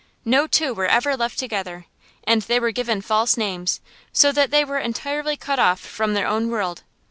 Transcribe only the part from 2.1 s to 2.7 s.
and they